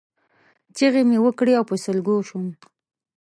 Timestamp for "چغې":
0.75-1.01